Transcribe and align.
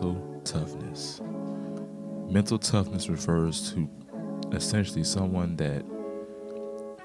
mental 0.00 0.40
toughness. 0.44 1.20
Mental 2.30 2.58
toughness 2.58 3.08
refers 3.08 3.72
to 3.72 3.88
essentially 4.52 5.04
someone 5.04 5.56
that 5.56 5.84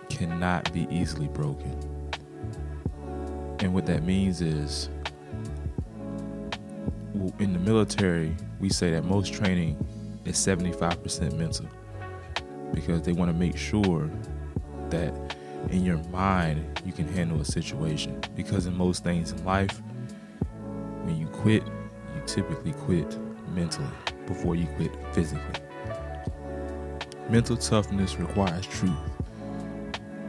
cannot 0.09 0.71
be 0.71 0.87
easily 0.89 1.27
broken. 1.27 1.77
And 3.59 3.73
what 3.73 3.85
that 3.87 4.03
means 4.03 4.41
is 4.41 4.89
in 7.39 7.53
the 7.53 7.59
military, 7.59 8.35
we 8.59 8.69
say 8.69 8.91
that 8.91 9.03
most 9.03 9.33
training 9.33 9.75
is 10.23 10.35
75% 10.37 11.33
mental 11.33 11.67
because 12.73 13.01
they 13.01 13.11
want 13.11 13.29
to 13.29 13.37
make 13.37 13.57
sure 13.57 14.09
that 14.89 15.35
in 15.69 15.83
your 15.83 15.97
mind 16.09 16.79
you 16.85 16.93
can 16.93 17.07
handle 17.07 17.41
a 17.41 17.45
situation. 17.45 18.21
Because 18.35 18.67
in 18.67 18.75
most 18.75 19.03
things 19.03 19.31
in 19.31 19.43
life, 19.43 19.81
when 21.03 21.17
you 21.17 21.27
quit, 21.27 21.63
typically 22.27 22.73
quit 22.73 23.17
mentally 23.53 23.87
before 24.27 24.55
you 24.55 24.65
quit 24.75 24.91
physically. 25.13 25.61
Mental 27.29 27.57
toughness 27.57 28.17
requires 28.17 28.65
truth. 28.67 28.93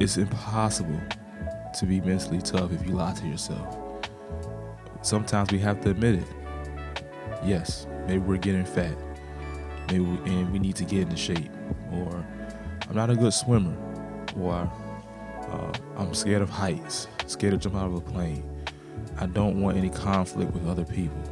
It's 0.01 0.17
impossible 0.17 1.01
to 1.79 1.87
be 1.87 2.01
mentally 2.01 2.41
tough 2.41 2.73
if 2.73 2.87
you 2.87 2.95
lie 2.95 3.15
to 3.15 3.27
yourself. 3.27 3.79
Sometimes 5.03 5.51
we 5.53 5.59
have 5.59 5.81
to 5.83 5.91
admit 5.91 6.17
it. 6.17 6.27
Yes, 7.45 7.87
maybe 8.07 8.19
we're 8.19 8.39
getting 8.39 8.65
fat. 8.65 8.95
Maybe 9.89 10.01
we, 10.01 10.17
and 10.31 10.53
we 10.53 10.59
need 10.59 10.77
to 10.77 10.85
get 10.85 11.03
into 11.03 11.17
shape. 11.17 11.51
Or 11.93 12.27
I'm 12.89 12.97
not 12.97 13.11
a 13.11 13.15
good 13.15 13.33
swimmer. 13.33 13.77
Or 14.39 14.71
uh, 15.51 15.73
I'm 15.97 16.13
scared 16.15 16.43
of 16.43 16.51
heights, 16.51 17.09
scared 17.27 17.53
to 17.53 17.59
jump 17.59 17.77
out 17.77 17.87
of 17.87 17.95
a 17.95 18.01
plane. 18.01 18.43
I 19.19 19.27
don't 19.27 19.61
want 19.61 19.77
any 19.77 19.91
conflict 19.91 20.53
with 20.53 20.67
other 20.67 20.85
people. 20.85 21.23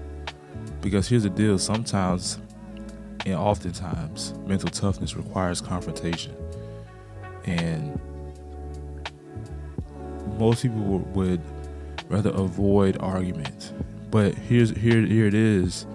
Because 0.84 1.08
here's 1.08 1.22
the 1.22 1.30
deal 1.30 1.58
sometimes 1.58 2.38
and 3.24 3.36
oftentimes, 3.36 4.34
mental 4.46 4.68
toughness 4.68 5.16
requires 5.16 5.62
confrontation. 5.62 6.36
And 7.46 7.98
most 10.38 10.60
people 10.60 10.82
would 10.82 11.41
rather 12.10 12.28
avoid 12.28 12.98
argument. 13.00 13.72
But 14.10 14.34
here's 14.34 14.72
here 14.72 15.00
here 15.00 15.26
it 15.26 15.32
is. 15.32 15.86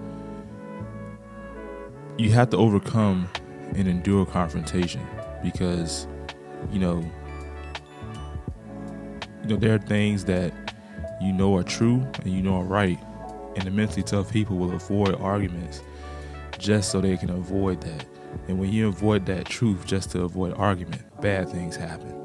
You 2.18 2.32
have 2.32 2.50
to 2.50 2.56
overcome 2.56 3.28
and 3.76 3.86
endure 3.86 4.26
confrontation 4.26 5.06
because 5.40 6.08
you 6.72 6.80
know 6.80 6.98
you 9.42 9.50
know 9.50 9.56
there 9.56 9.72
are 9.72 9.78
things 9.78 10.24
that 10.24 10.52
you 11.22 11.32
know 11.32 11.56
are 11.56 11.62
true 11.62 12.04
and 12.24 12.32
you 12.32 12.42
know 12.42 12.56
are 12.56 12.64
right 12.64 12.98
and 13.56 13.64
the 13.64 13.70
mentally 13.70 14.02
tough 14.02 14.32
people 14.32 14.56
will 14.56 14.72
avoid 14.72 15.14
arguments 15.16 15.82
just 16.58 16.90
so 16.90 17.00
they 17.00 17.16
can 17.16 17.30
avoid 17.30 17.80
that. 17.80 18.06
And 18.48 18.58
when 18.58 18.70
you 18.72 18.88
avoid 18.88 19.26
that 19.26 19.46
truth 19.46 19.86
just 19.86 20.10
to 20.12 20.22
avoid 20.22 20.54
argument, 20.54 21.02
bad 21.20 21.48
things 21.48 21.76
happen. 21.76 22.16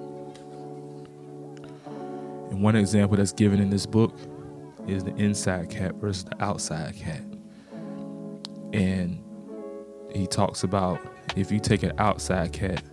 And 2.51 2.61
one 2.61 2.75
example 2.75 3.17
that's 3.17 3.31
given 3.31 3.59
in 3.59 3.69
this 3.69 3.85
book 3.85 4.17
is 4.87 5.03
the 5.03 5.15
inside 5.15 5.69
cat 5.69 5.95
versus 5.95 6.25
the 6.25 6.43
outside 6.43 6.95
cat. 6.95 7.23
And 8.73 9.23
he 10.13 10.27
talks 10.27 10.63
about 10.63 10.99
if 11.35 11.51
you 11.51 11.59
take 11.59 11.83
an 11.83 11.93
outside 11.97 12.53
cat 12.53 12.83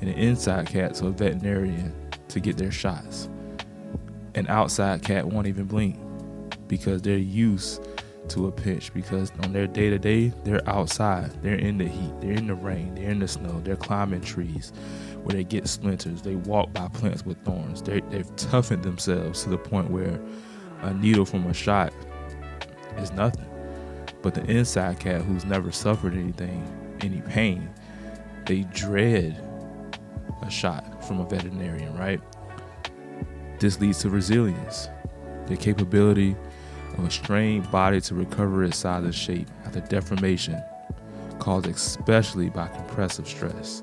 and 0.00 0.08
an 0.08 0.16
inside 0.16 0.68
cat 0.68 0.94
to 0.94 1.08
a 1.08 1.10
veterinarian 1.10 1.94
to 2.28 2.40
get 2.40 2.56
their 2.56 2.72
shots, 2.72 3.28
an 4.34 4.46
outside 4.48 5.02
cat 5.02 5.26
won't 5.26 5.46
even 5.46 5.64
blink 5.64 5.98
because 6.68 7.02
they're 7.02 7.16
used 7.16 7.86
to 8.28 8.46
a 8.46 8.52
pinch 8.52 8.92
because 8.92 9.32
on 9.42 9.52
their 9.52 9.66
day 9.66 9.90
to 9.90 9.98
day, 9.98 10.32
they're 10.44 10.66
outside. 10.68 11.30
They're 11.42 11.54
in 11.54 11.78
the 11.78 11.88
heat. 11.88 12.12
They're 12.20 12.32
in 12.32 12.46
the 12.46 12.54
rain. 12.54 12.94
They're 12.94 13.10
in 13.10 13.20
the 13.20 13.28
snow. 13.28 13.60
They're 13.60 13.76
climbing 13.76 14.20
trees 14.20 14.72
where 15.22 15.34
they 15.34 15.44
get 15.44 15.66
splinters. 15.68 16.22
They 16.22 16.36
walk 16.36 16.72
by 16.72 16.88
plants 16.88 17.24
with 17.24 17.38
thorns. 17.44 17.82
they 17.82 18.00
they've 18.10 18.36
toughened 18.36 18.82
themselves 18.82 19.42
to 19.44 19.50
the 19.50 19.58
point 19.58 19.90
where 19.90 20.20
a 20.82 20.94
needle 20.94 21.24
from 21.24 21.46
a 21.46 21.54
shot 21.54 21.92
is 22.98 23.12
nothing. 23.12 23.46
But 24.22 24.34
the 24.34 24.44
inside 24.44 25.00
cat 25.00 25.22
who's 25.22 25.44
never 25.44 25.72
suffered 25.72 26.14
anything, 26.14 26.62
any 27.00 27.20
pain, 27.22 27.68
they 28.46 28.62
dread 28.74 29.42
a 30.42 30.50
shot 30.50 31.04
from 31.04 31.20
a 31.20 31.24
veterinarian, 31.24 31.96
right? 31.96 32.20
This 33.58 33.80
leads 33.80 34.00
to 34.00 34.10
resilience, 34.10 34.88
the 35.46 35.56
capability 35.56 36.36
of 36.98 37.04
a 37.04 37.10
strained 37.10 37.70
body 37.70 38.00
to 38.02 38.14
recover 38.14 38.64
its 38.64 38.78
size 38.78 39.04
and 39.04 39.14
shape 39.14 39.48
after 39.64 39.80
deformation 39.80 40.60
caused 41.38 41.66
especially 41.66 42.50
by 42.50 42.66
compressive 42.68 43.26
stress. 43.26 43.82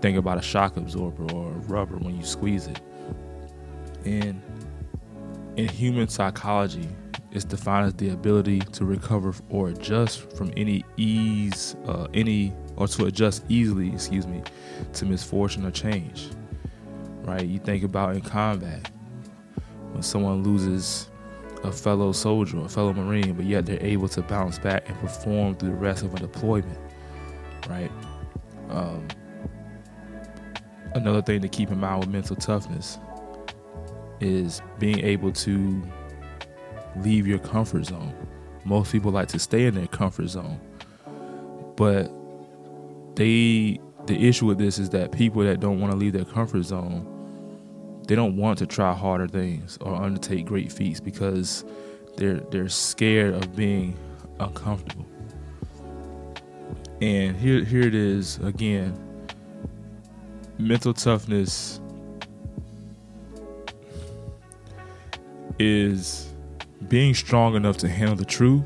Think 0.00 0.16
about 0.16 0.38
a 0.38 0.42
shock 0.42 0.76
absorber 0.76 1.30
or 1.32 1.50
rubber 1.68 1.96
when 1.96 2.16
you 2.16 2.24
squeeze 2.24 2.66
it. 2.66 2.80
And 4.04 4.42
in 5.56 5.68
human 5.68 6.08
psychology, 6.08 6.88
it's 7.30 7.44
defined 7.44 7.86
as 7.86 7.94
the 7.94 8.10
ability 8.10 8.60
to 8.60 8.84
recover 8.84 9.34
or 9.50 9.68
adjust 9.68 10.30
from 10.32 10.52
any 10.56 10.84
ease, 10.96 11.76
uh, 11.86 12.06
any 12.14 12.54
or 12.76 12.86
to 12.88 13.06
adjust 13.06 13.44
easily, 13.48 13.92
excuse 13.92 14.26
me, 14.26 14.42
to 14.94 15.04
misfortune 15.04 15.66
or 15.66 15.70
change. 15.70 16.28
Right? 17.22 17.44
You 17.46 17.58
think 17.58 17.82
about 17.82 18.14
in 18.14 18.20
combat 18.20 18.90
when 19.92 20.02
someone 20.02 20.42
loses 20.42 21.08
a 21.64 21.72
fellow 21.72 22.12
soldier, 22.12 22.58
a 22.60 22.68
fellow 22.68 22.92
Marine, 22.92 23.32
but 23.34 23.46
yet 23.46 23.64
they're 23.64 23.82
able 23.82 24.06
to 24.08 24.22
bounce 24.22 24.58
back 24.58 24.88
and 24.88 24.98
perform 25.00 25.54
through 25.56 25.70
the 25.70 25.74
rest 25.74 26.02
of 26.04 26.14
a 26.14 26.18
deployment, 26.18 26.78
right? 27.68 27.90
Um, 28.68 29.08
another 30.94 31.22
thing 31.22 31.40
to 31.40 31.48
keep 31.48 31.70
in 31.70 31.80
mind 31.80 32.00
with 32.00 32.10
mental 32.10 32.36
toughness 32.36 32.98
is 34.20 34.60
being 34.78 35.00
able 35.00 35.32
to 35.32 35.82
leave 36.96 37.26
your 37.26 37.38
comfort 37.38 37.86
zone. 37.86 38.14
Most 38.64 38.92
people 38.92 39.10
like 39.10 39.28
to 39.28 39.38
stay 39.38 39.64
in 39.64 39.74
their 39.74 39.86
comfort 39.86 40.28
zone, 40.28 40.60
but 41.76 42.12
they 43.16 43.80
the 44.06 44.28
issue 44.28 44.44
with 44.44 44.58
this 44.58 44.78
is 44.78 44.90
that 44.90 45.12
people 45.12 45.42
that 45.42 45.60
don't 45.60 45.80
want 45.80 45.90
to 45.90 45.96
leave 45.96 46.12
their 46.12 46.26
comfort 46.26 46.62
zone 46.62 47.13
they 48.06 48.14
don't 48.14 48.36
want 48.36 48.58
to 48.58 48.66
try 48.66 48.92
harder 48.92 49.26
things 49.26 49.78
or 49.80 49.94
undertake 49.94 50.46
great 50.46 50.70
feats 50.70 51.00
because 51.00 51.64
they're 52.16 52.40
they're 52.50 52.68
scared 52.68 53.34
of 53.34 53.56
being 53.56 53.96
uncomfortable. 54.40 55.06
And 57.00 57.36
here 57.36 57.64
here 57.64 57.82
it 57.82 57.94
is 57.94 58.38
again. 58.38 59.00
Mental 60.58 60.94
toughness 60.94 61.80
is 65.58 66.28
being 66.88 67.14
strong 67.14 67.56
enough 67.56 67.76
to 67.78 67.88
handle 67.88 68.16
the 68.16 68.24
truth. 68.24 68.64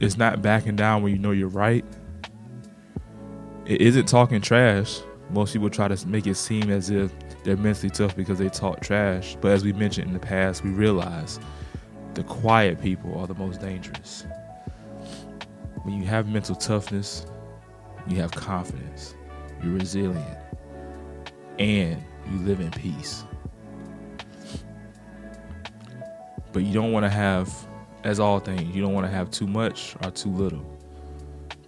It's 0.00 0.16
not 0.16 0.42
backing 0.42 0.76
down 0.76 1.02
when 1.02 1.12
you 1.12 1.18
know 1.18 1.30
you're 1.30 1.48
right. 1.48 1.84
It 3.66 3.80
isn't 3.80 4.06
talking 4.06 4.40
trash. 4.40 5.00
Most 5.30 5.52
people 5.52 5.70
try 5.70 5.88
to 5.88 6.08
make 6.08 6.26
it 6.26 6.34
seem 6.34 6.70
as 6.70 6.90
if 6.90 7.12
they're 7.44 7.56
mentally 7.56 7.90
tough 7.90 8.14
because 8.14 8.38
they 8.38 8.48
talk 8.48 8.80
trash. 8.80 9.36
But 9.40 9.52
as 9.52 9.64
we 9.64 9.72
mentioned 9.72 10.08
in 10.08 10.12
the 10.12 10.20
past, 10.20 10.62
we 10.62 10.70
realize 10.70 11.40
the 12.14 12.22
quiet 12.24 12.80
people 12.80 13.18
are 13.18 13.26
the 13.26 13.34
most 13.34 13.60
dangerous. 13.60 14.24
When 15.82 16.00
you 16.00 16.04
have 16.06 16.28
mental 16.28 16.54
toughness, 16.54 17.26
you 18.06 18.16
have 18.18 18.30
confidence, 18.32 19.14
you're 19.62 19.72
resilient, 19.72 20.38
and 21.58 22.02
you 22.30 22.38
live 22.38 22.60
in 22.60 22.70
peace. 22.70 23.24
But 26.52 26.62
you 26.62 26.72
don't 26.72 26.92
want 26.92 27.04
to 27.04 27.10
have, 27.10 27.52
as 28.04 28.20
all 28.20 28.38
things, 28.38 28.74
you 28.74 28.82
don't 28.82 28.92
want 28.92 29.06
to 29.06 29.12
have 29.12 29.30
too 29.30 29.46
much 29.46 29.96
or 30.04 30.10
too 30.10 30.30
little. 30.30 30.64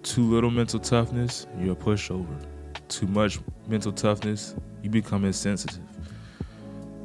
Too 0.02 0.22
little 0.22 0.50
mental 0.50 0.78
toughness, 0.78 1.46
you're 1.58 1.72
a 1.72 1.76
pushover. 1.76 2.38
Too 2.94 3.08
much 3.08 3.41
mental 3.67 3.91
toughness, 3.91 4.55
you 4.85 4.88
become 4.88 5.25
insensitive. 5.25 5.82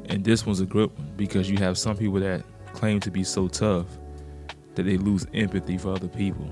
And 0.04 0.22
this 0.22 0.46
one's 0.46 0.60
a 0.60 0.64
good 0.64 0.96
one 0.96 1.12
because 1.16 1.50
you 1.50 1.58
have 1.58 1.76
some 1.76 1.96
people 1.96 2.20
that 2.20 2.44
claim 2.74 3.00
to 3.00 3.10
be 3.10 3.24
so 3.24 3.48
tough 3.48 3.86
that 4.76 4.84
they 4.84 4.96
lose 4.96 5.26
empathy 5.34 5.78
for 5.78 5.92
other 5.92 6.06
people. 6.06 6.48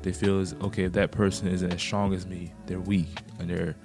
They 0.00 0.10
feel 0.10 0.40
as 0.40 0.54
okay, 0.62 0.84
if 0.84 0.92
that 0.92 1.12
person 1.12 1.48
isn't 1.48 1.70
as 1.70 1.82
strong 1.82 2.14
as 2.14 2.26
me, 2.26 2.54
they're 2.64 2.80
weak 2.80 3.10
and 3.38 3.50
they're 3.50 3.76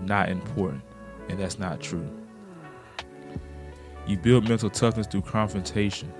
not 0.00 0.30
important. 0.30 0.82
And 1.28 1.38
that's 1.38 1.58
not 1.58 1.82
true. 1.82 2.08
You 4.06 4.16
build 4.16 4.48
mental 4.48 4.70
toughness 4.70 5.06
through 5.06 5.22
confrontation. 5.22 6.10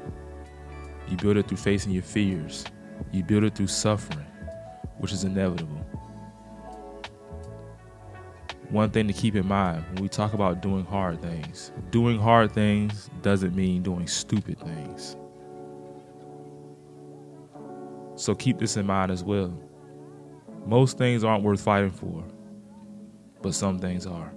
You 1.08 1.16
build 1.16 1.38
it 1.38 1.48
through 1.48 1.56
facing 1.56 1.92
your 1.92 2.02
fears. 2.02 2.66
You 3.10 3.24
build 3.24 3.44
it 3.44 3.54
through 3.54 3.68
suffering, 3.68 4.26
which 4.98 5.12
is 5.12 5.24
inevitable 5.24 5.86
one 8.70 8.90
thing 8.90 9.06
to 9.06 9.12
keep 9.12 9.34
in 9.36 9.46
mind 9.46 9.84
when 9.92 10.02
we 10.02 10.08
talk 10.08 10.32
about 10.32 10.60
doing 10.60 10.84
hard 10.84 11.20
things 11.22 11.72
doing 11.90 12.18
hard 12.18 12.52
things 12.52 13.08
doesn't 13.22 13.54
mean 13.54 13.82
doing 13.82 14.06
stupid 14.06 14.58
things. 14.60 15.16
So 18.16 18.34
keep 18.34 18.58
this 18.58 18.76
in 18.76 18.86
mind 18.86 19.12
as 19.12 19.22
well. 19.22 19.58
Most 20.66 20.98
things 20.98 21.22
aren't 21.22 21.44
worth 21.44 21.60
fighting 21.60 21.90
for, 21.90 22.24
but 23.42 23.54
some 23.54 23.78
things 23.78 24.06
are. 24.06 24.32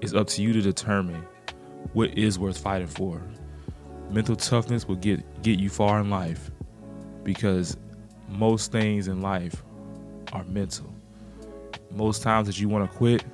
It's 0.00 0.12
up 0.12 0.26
to 0.28 0.42
you 0.42 0.52
to 0.52 0.60
determine 0.60 1.24
what 1.94 2.16
is 2.18 2.38
worth 2.38 2.58
fighting 2.58 2.88
for. 2.88 3.22
Mental 4.10 4.36
toughness 4.36 4.86
will 4.86 4.96
get 4.96 5.42
get 5.42 5.58
you 5.58 5.70
far 5.70 6.00
in 6.00 6.10
life 6.10 6.50
because 7.24 7.76
most 8.28 8.72
things 8.72 9.08
in 9.08 9.22
life 9.22 9.62
are 10.32 10.44
mental. 10.44 10.95
Most 11.96 12.22
times 12.22 12.46
that 12.46 12.60
you 12.60 12.68
want 12.68 12.90
to 12.90 12.94
quit, 12.94 13.24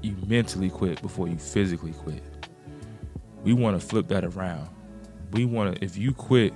you 0.00 0.16
mentally 0.26 0.70
quit 0.70 1.02
before 1.02 1.28
you 1.28 1.36
physically 1.36 1.92
quit. 1.92 2.22
We 3.44 3.52
want 3.52 3.78
to 3.78 3.86
flip 3.86 4.08
that 4.08 4.24
around. 4.24 4.66
We 5.32 5.44
want 5.44 5.76
to 5.76 5.84
if 5.84 5.98
you 5.98 6.14
quit, 6.14 6.54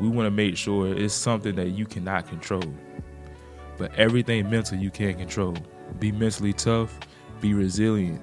we 0.00 0.08
want 0.08 0.24
to 0.26 0.30
make 0.30 0.56
sure 0.56 0.96
it's 0.96 1.12
something 1.12 1.54
that 1.56 1.68
you 1.68 1.84
cannot 1.84 2.26
control. 2.26 2.62
But 3.76 3.94
everything 3.94 4.48
mental 4.48 4.78
you 4.78 4.90
can't 4.90 5.18
control. 5.18 5.54
Be 5.98 6.12
mentally 6.12 6.54
tough, 6.54 6.98
be 7.42 7.52
resilient, 7.52 8.22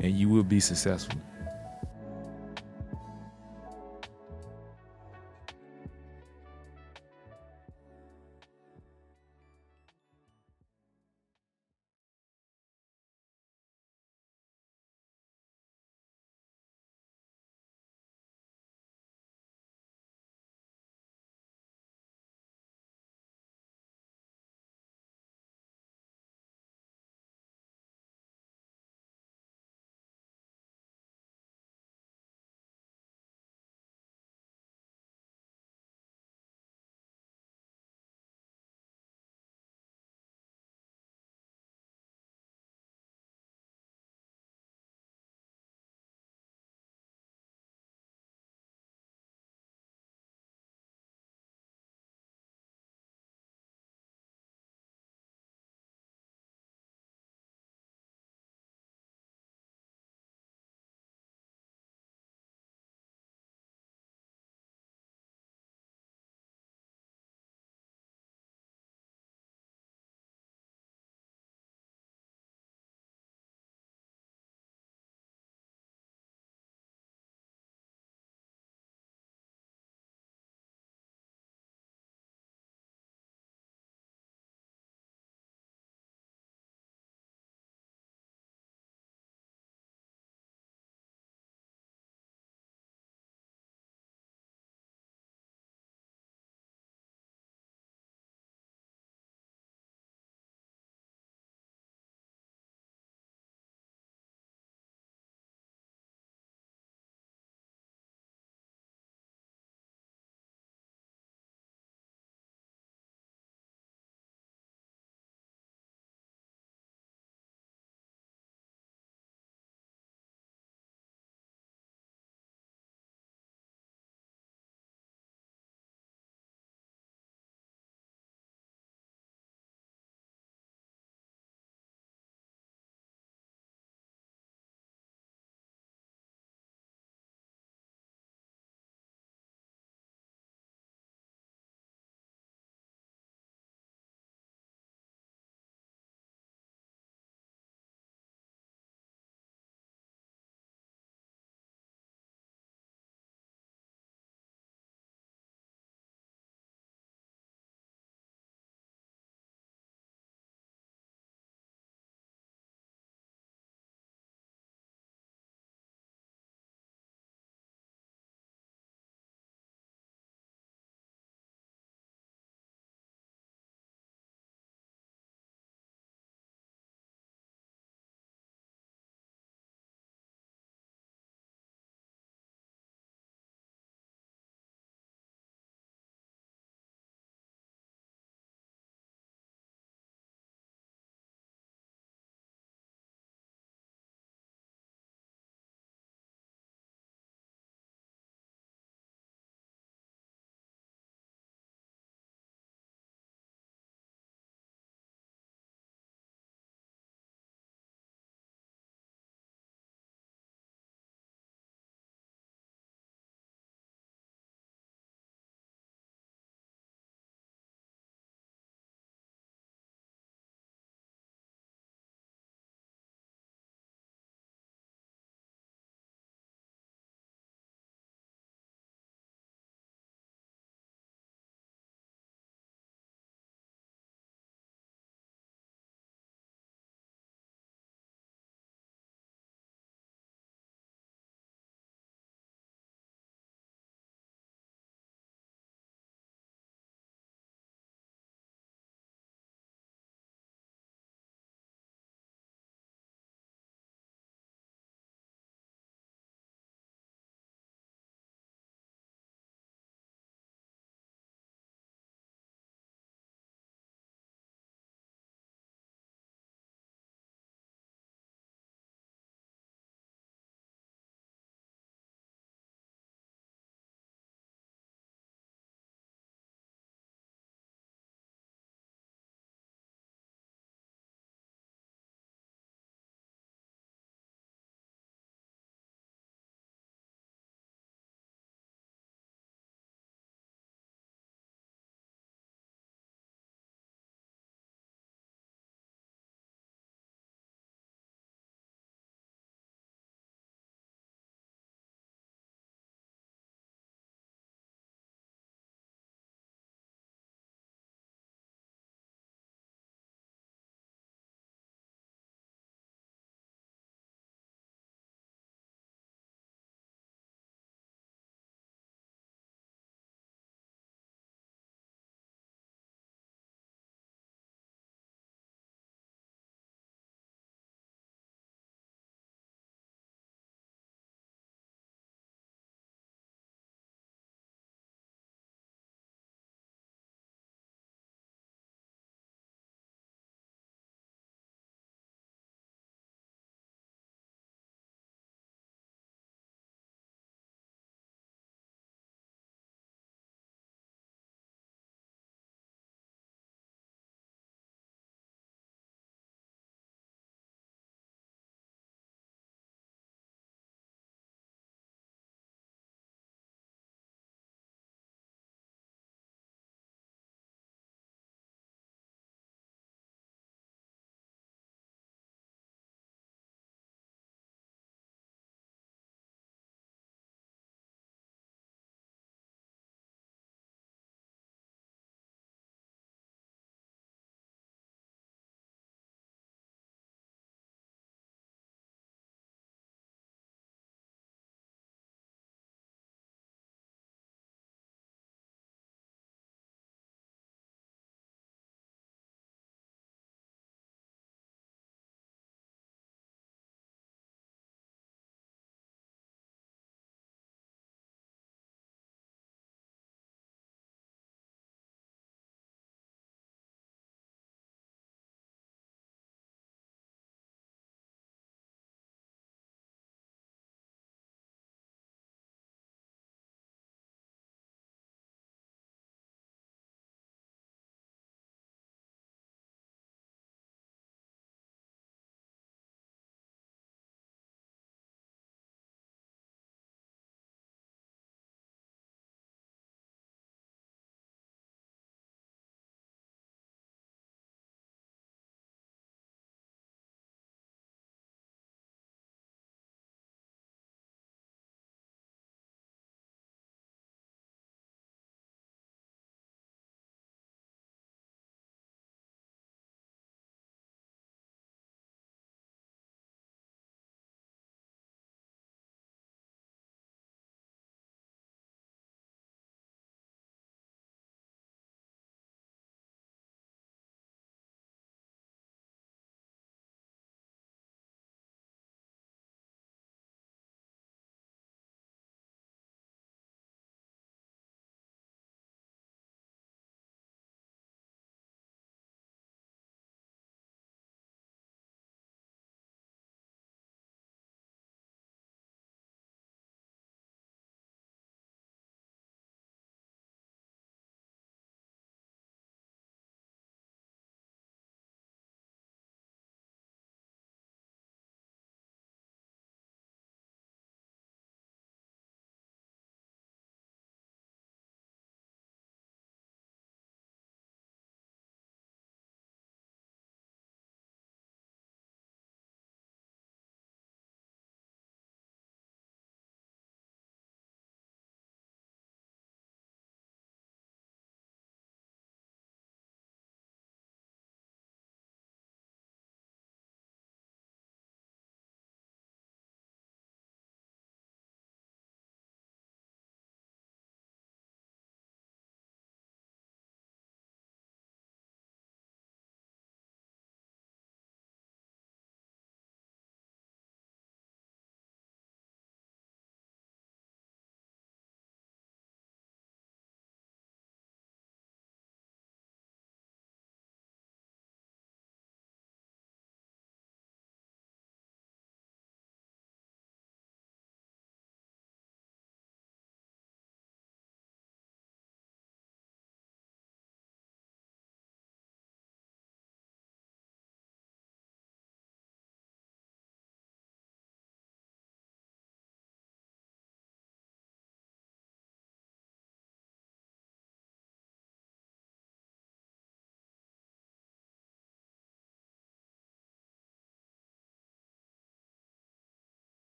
and 0.00 0.12
you 0.12 0.28
will 0.28 0.44
be 0.44 0.60
successful. 0.60 1.18